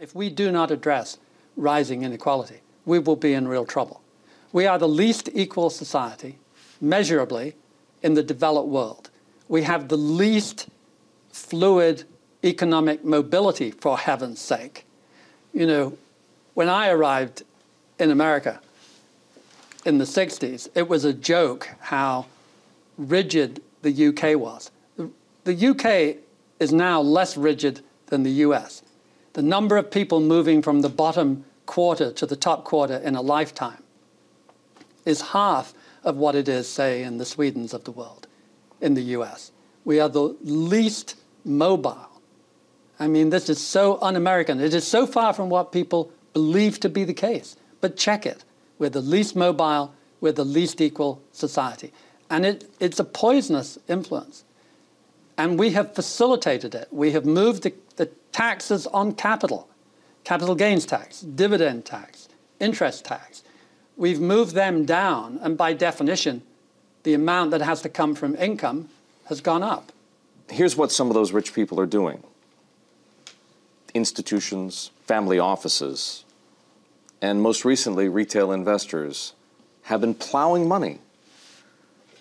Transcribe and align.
If 0.00 0.14
we 0.14 0.30
do 0.30 0.52
not 0.52 0.70
address 0.70 1.18
rising 1.56 2.02
inequality, 2.02 2.60
we 2.84 2.98
will 2.98 3.16
be 3.16 3.34
in 3.34 3.48
real 3.48 3.66
trouble. 3.66 4.00
We 4.52 4.66
are 4.66 4.78
the 4.78 4.88
least 4.88 5.28
equal 5.34 5.70
society, 5.70 6.38
measurably, 6.80 7.54
in 8.02 8.14
the 8.14 8.22
developed 8.22 8.68
world. 8.68 9.10
We 9.48 9.62
have 9.62 9.88
the 9.88 9.96
least 9.96 10.68
fluid 11.32 12.04
economic 12.44 13.04
mobility, 13.04 13.70
for 13.70 13.98
heaven's 13.98 14.40
sake. 14.40 14.84
You 15.52 15.66
know, 15.66 15.98
when 16.54 16.68
I 16.68 16.88
arrived 16.88 17.42
in 17.98 18.10
America 18.10 18.60
in 19.84 19.98
the 19.98 20.04
60s, 20.04 20.68
it 20.74 20.88
was 20.88 21.04
a 21.04 21.12
joke 21.12 21.68
how 21.80 22.26
rigid 22.96 23.62
the 23.82 24.08
UK 24.08 24.38
was. 24.38 24.70
The, 25.44 25.68
UK 25.68 26.16
is 26.60 26.72
now 26.72 27.00
less 27.00 27.36
rigid 27.36 27.80
than 28.06 28.22
the 28.22 28.30
US. 28.30 28.82
The 29.34 29.42
number 29.42 29.76
of 29.76 29.90
people 29.90 30.20
moving 30.20 30.62
from 30.62 30.80
the 30.80 30.88
bottom 30.88 31.44
quarter 31.66 32.10
to 32.12 32.26
the 32.26 32.36
top 32.36 32.64
quarter 32.64 32.96
in 32.96 33.14
a 33.14 33.20
lifetime 33.22 33.82
is 35.04 35.20
half 35.20 35.74
of 36.04 36.16
what 36.16 36.34
it 36.34 36.48
is, 36.48 36.68
say, 36.68 37.02
in 37.02 37.18
the 37.18 37.24
Swedens 37.24 37.74
of 37.74 37.84
the 37.84 37.90
world, 37.92 38.26
in 38.80 38.94
the 38.94 39.02
US. 39.16 39.52
We 39.84 40.00
are 40.00 40.08
the 40.08 40.36
least 40.42 41.16
mobile. 41.44 42.08
I 42.98 43.06
mean, 43.06 43.30
this 43.30 43.48
is 43.48 43.58
so 43.60 43.98
un 44.02 44.16
American. 44.16 44.60
It 44.60 44.74
is 44.74 44.86
so 44.86 45.06
far 45.06 45.32
from 45.32 45.50
what 45.50 45.72
people 45.72 46.10
believe 46.32 46.80
to 46.80 46.88
be 46.88 47.04
the 47.04 47.14
case. 47.14 47.56
But 47.80 47.96
check 47.96 48.26
it. 48.26 48.44
We're 48.78 48.90
the 48.90 49.00
least 49.00 49.36
mobile, 49.36 49.94
we're 50.20 50.32
the 50.32 50.44
least 50.44 50.80
equal 50.80 51.22
society. 51.32 51.92
And 52.30 52.44
it, 52.44 52.70
it's 52.80 53.00
a 53.00 53.04
poisonous 53.04 53.78
influence. 53.88 54.44
And 55.38 55.58
we 55.58 55.70
have 55.70 55.94
facilitated 55.94 56.74
it. 56.74 56.88
We 56.90 57.12
have 57.12 57.24
moved 57.24 57.62
the, 57.62 57.72
the 57.96 58.06
taxes 58.32 58.88
on 58.88 59.12
capital, 59.12 59.68
capital 60.24 60.56
gains 60.56 60.84
tax, 60.84 61.20
dividend 61.20 61.84
tax, 61.84 62.28
interest 62.58 63.04
tax. 63.04 63.44
We've 63.96 64.20
moved 64.20 64.54
them 64.54 64.84
down, 64.84 65.38
and 65.40 65.56
by 65.56 65.72
definition, 65.74 66.42
the 67.04 67.14
amount 67.14 67.52
that 67.52 67.62
has 67.62 67.82
to 67.82 67.88
come 67.88 68.16
from 68.16 68.34
income 68.34 68.88
has 69.26 69.40
gone 69.40 69.62
up. 69.62 69.92
Here's 70.50 70.76
what 70.76 70.90
some 70.90 71.08
of 71.08 71.14
those 71.14 71.32
rich 71.32 71.54
people 71.54 71.78
are 71.80 71.86
doing 71.86 72.24
institutions, 73.94 74.90
family 75.06 75.38
offices, 75.38 76.24
and 77.20 77.42
most 77.42 77.64
recently, 77.64 78.08
retail 78.08 78.52
investors 78.52 79.32
have 79.84 80.00
been 80.00 80.14
plowing 80.14 80.68
money 80.68 80.98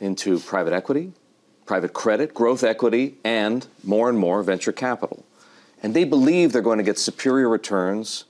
into 0.00 0.38
private 0.40 0.72
equity, 0.72 1.12
private 1.70 1.92
credit, 1.92 2.34
growth 2.34 2.64
equity, 2.64 3.14
and 3.22 3.68
more 3.84 4.08
and 4.08 4.18
more 4.18 4.42
venture 4.42 4.72
capital. 4.72 5.24
And 5.84 5.94
they 5.94 6.02
believe 6.02 6.52
they're 6.52 6.62
going 6.62 6.78
to 6.78 6.84
get 6.84 6.98
superior 6.98 7.48
returns 7.48 8.24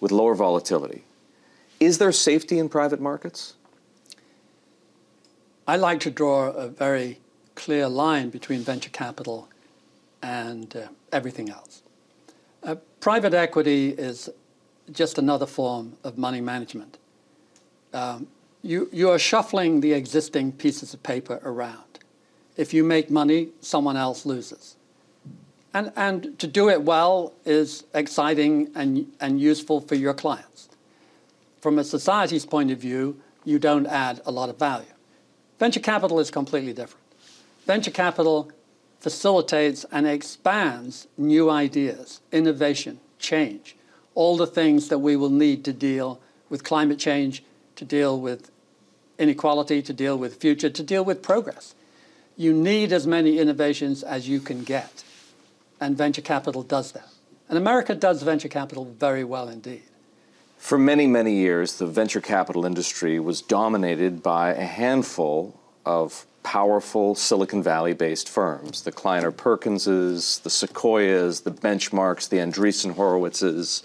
with 0.00 0.10
lower 0.10 0.34
volatility. 0.34 1.04
Is 1.78 1.98
there 1.98 2.10
safety 2.10 2.58
in 2.58 2.68
private 2.68 3.00
markets? 3.00 3.54
I 5.68 5.76
like 5.76 6.00
to 6.00 6.10
draw 6.10 6.50
a 6.50 6.66
very 6.66 7.20
clear 7.54 7.88
line 7.88 8.28
between 8.28 8.58
venture 8.58 8.90
capital 8.90 9.48
and 10.20 10.74
uh, 10.74 10.88
everything 11.12 11.48
else. 11.48 11.82
Uh, 12.64 12.74
private 12.98 13.34
equity 13.34 13.90
is 13.90 14.28
just 14.90 15.16
another 15.16 15.46
form 15.46 15.92
of 16.02 16.18
money 16.18 16.40
management. 16.40 16.98
Um, 17.92 18.26
you, 18.62 18.88
you 18.92 19.10
are 19.10 19.18
shuffling 19.20 19.80
the 19.80 19.92
existing 19.92 20.50
pieces 20.50 20.92
of 20.92 21.04
paper 21.04 21.40
around. 21.44 21.89
If 22.60 22.74
you 22.74 22.84
make 22.84 23.10
money, 23.10 23.48
someone 23.62 23.96
else 23.96 24.26
loses. 24.26 24.76
And, 25.72 25.92
and 25.96 26.38
to 26.38 26.46
do 26.46 26.68
it 26.68 26.82
well 26.82 27.32
is 27.46 27.84
exciting 27.94 28.70
and, 28.74 29.10
and 29.18 29.40
useful 29.40 29.80
for 29.80 29.94
your 29.94 30.12
clients. 30.12 30.68
From 31.62 31.78
a 31.78 31.84
society's 31.84 32.44
point 32.44 32.70
of 32.70 32.76
view, 32.76 33.18
you 33.46 33.58
don't 33.58 33.86
add 33.86 34.20
a 34.26 34.30
lot 34.30 34.50
of 34.50 34.58
value. 34.58 34.92
Venture 35.58 35.80
capital 35.80 36.20
is 36.20 36.30
completely 36.30 36.74
different. 36.74 37.02
Venture 37.64 37.90
capital 37.90 38.50
facilitates 38.98 39.86
and 39.90 40.06
expands 40.06 41.08
new 41.16 41.48
ideas, 41.48 42.20
innovation, 42.30 43.00
change, 43.18 43.74
all 44.14 44.36
the 44.36 44.46
things 44.46 44.88
that 44.88 44.98
we 44.98 45.16
will 45.16 45.30
need 45.30 45.64
to 45.64 45.72
deal 45.72 46.20
with 46.50 46.62
climate 46.62 46.98
change, 46.98 47.42
to 47.76 47.86
deal 47.86 48.20
with 48.20 48.50
inequality, 49.18 49.80
to 49.80 49.94
deal 49.94 50.18
with 50.18 50.34
future, 50.34 50.68
to 50.68 50.82
deal 50.82 51.02
with 51.02 51.22
progress. 51.22 51.74
You 52.40 52.54
need 52.54 52.90
as 52.90 53.06
many 53.06 53.38
innovations 53.38 54.02
as 54.02 54.26
you 54.26 54.40
can 54.40 54.64
get. 54.64 55.04
And 55.78 55.94
venture 55.94 56.22
capital 56.22 56.62
does 56.62 56.92
that. 56.92 57.10
And 57.50 57.58
America 57.58 57.94
does 57.94 58.22
venture 58.22 58.48
capital 58.48 58.86
very 58.86 59.24
well 59.24 59.46
indeed. 59.50 59.82
For 60.56 60.78
many, 60.78 61.06
many 61.06 61.34
years, 61.34 61.76
the 61.76 61.86
venture 61.86 62.22
capital 62.22 62.64
industry 62.64 63.20
was 63.20 63.42
dominated 63.42 64.22
by 64.22 64.54
a 64.54 64.64
handful 64.64 65.60
of 65.84 66.24
powerful 66.42 67.14
Silicon 67.14 67.62
Valley 67.62 67.92
based 67.92 68.26
firms 68.26 68.84
the 68.84 68.92
Kleiner 68.92 69.32
Perkinses, 69.32 70.38
the 70.38 70.48
Sequoias, 70.48 71.42
the 71.42 71.50
Benchmarks, 71.50 72.26
the 72.26 72.38
Andreessen 72.38 72.94
Horowitzes. 72.94 73.82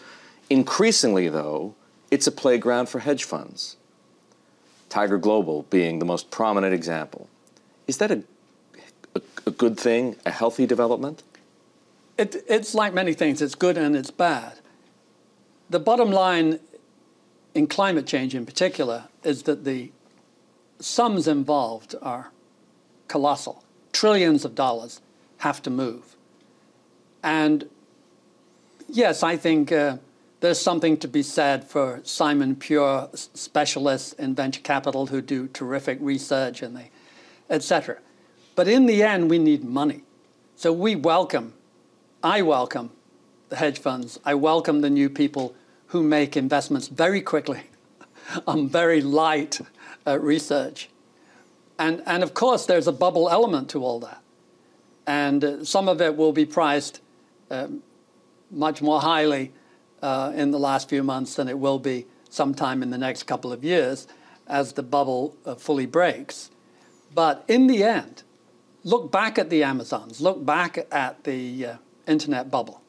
Increasingly, 0.50 1.28
though, 1.28 1.76
it's 2.10 2.26
a 2.26 2.32
playground 2.32 2.88
for 2.88 3.00
hedge 3.00 3.26
funds. 3.26 3.76
Tiger 4.88 5.18
Global 5.18 5.64
being 5.64 6.00
the 6.00 6.06
most 6.06 6.32
prominent 6.32 6.74
example. 6.74 7.28
Is 7.86 7.98
that 7.98 8.12
a, 8.12 8.24
a, 9.46 9.52
good 9.52 9.80
thing, 9.80 10.16
a 10.26 10.32
healthy 10.32 10.66
development? 10.66 11.24
It, 12.18 12.44
it's 12.48 12.74
like 12.74 12.94
many 12.94 13.14
things, 13.14 13.42
it's 13.42 13.56
good 13.56 13.78
and 13.78 13.96
it's 13.96 14.12
bad. 14.12 14.60
The 15.70 15.80
bottom 15.80 16.12
line 16.12 16.60
in 17.54 17.68
climate 17.68 18.06
change 18.06 18.36
in 18.36 18.46
particular 18.46 19.06
is 19.24 19.44
that 19.44 19.64
the 19.64 19.92
sums 20.80 21.28
involved 21.28 21.96
are 22.02 22.32
colossal. 23.08 23.64
Trillions 23.92 24.46
of 24.46 24.56
dollars 24.56 25.02
have 25.38 25.62
to 25.64 25.70
move. 25.70 26.16
And 27.24 27.70
yes, 28.88 29.24
I 29.24 29.38
think 29.38 29.72
uh, 29.72 29.98
there's 30.42 30.60
something 30.60 30.98
to 30.98 31.08
be 31.08 31.24
said 31.24 31.64
for 31.64 32.02
Simon 32.04 32.56
Pure 32.56 33.10
specialists 33.14 34.14
in 34.14 34.36
venture 34.36 34.62
capital 34.62 35.08
who 35.08 35.22
do 35.22 35.48
terrific 35.48 35.98
research 36.02 36.62
and 36.62 36.76
they, 36.76 36.92
etc. 37.50 37.98
But 38.56 38.68
in 38.68 38.86
the 38.86 39.04
end, 39.04 39.30
we 39.30 39.38
need 39.38 39.64
money. 39.64 40.04
So 40.56 40.72
we 40.72 40.96
welcome, 40.96 41.54
I 42.24 42.42
welcome 42.42 42.92
the 43.50 43.58
hedge 43.58 43.80
funds. 43.80 44.20
I 44.24 44.34
welcome 44.36 44.82
the 44.82 44.90
new 44.90 45.10
people 45.10 45.54
who 45.88 46.02
make 46.02 46.38
investments 46.38 46.88
very 46.88 47.22
quickly 47.22 47.64
on 48.48 48.70
very 48.70 49.02
light 49.02 49.60
uh, 50.08 50.20
research. 50.20 50.90
And, 51.78 52.02
and 52.06 52.24
of 52.24 52.34
course, 52.34 52.66
there's 52.66 52.88
a 52.88 52.94
bubble 52.94 53.30
element 53.30 53.70
to 53.72 53.84
all 53.84 54.00
that. 54.00 54.22
And 55.06 55.44
uh, 55.44 55.66
some 55.66 55.90
of 55.90 56.02
it 56.02 56.16
will 56.16 56.32
be 56.32 56.46
priced 56.46 57.02
um, 57.52 57.84
much 58.50 58.82
more 58.82 59.02
highly 59.02 59.52
uh, 60.02 60.32
in 60.34 60.52
the 60.52 60.60
last 60.60 60.90
few 60.90 61.04
months 61.04 61.36
than 61.36 61.48
it 61.50 61.60
will 61.60 61.80
be 61.80 62.08
sometime 62.30 62.82
in 62.82 62.90
the 62.90 62.98
next 62.98 63.24
couple 63.24 63.52
of 63.52 63.64
years 63.64 64.08
as 64.48 64.74
the 64.74 64.84
bubble 64.84 65.36
uh, 65.46 65.56
fully 65.56 65.86
breaks. 65.86 66.50
But 67.14 67.44
in 67.48 67.68
the 67.68 67.84
end, 67.84 68.24
look 68.86 69.12
back 69.12 69.38
at 69.38 69.50
the 69.50 69.64
Amazons, 69.64 70.22
look 70.22 70.46
back 70.46 70.88
at 70.92 71.26
the 71.26 71.66
uh, 71.66 71.78
internet 72.08 72.50
bubble. 72.50 72.82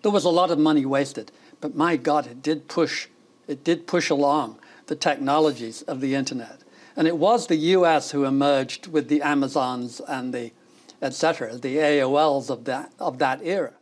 There 0.00 0.12
was 0.12 0.24
a 0.24 0.30
lot 0.30 0.50
of 0.50 0.58
money 0.58 0.86
wasted, 0.86 1.30
but 1.60 1.76
my 1.76 1.96
God, 1.96 2.26
it 2.26 2.40
did 2.40 2.68
push, 2.68 3.08
it 3.46 3.62
did 3.62 3.86
push 3.86 4.08
along 4.08 4.58
the 4.86 4.96
technologies 4.96 5.82
of 5.82 6.00
the 6.00 6.14
internet. 6.14 6.60
And 6.96 7.06
it 7.06 7.18
was 7.18 7.46
the 7.46 7.56
US 7.56 8.12
who 8.12 8.24
emerged 8.24 8.86
with 8.86 9.08
the 9.08 9.22
Amazons 9.22 10.00
and 10.06 10.32
the, 10.32 10.52
et 11.00 11.14
cetera, 11.14 11.56
the 11.56 11.76
AOLs 11.76 12.48
of 12.48 12.64
that, 12.64 12.92
of 12.98 13.18
that 13.18 13.40
era. 13.42 13.72